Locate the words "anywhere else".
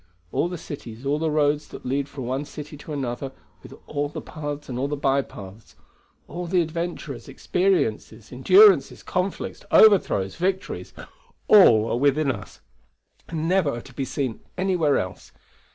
14.57-15.33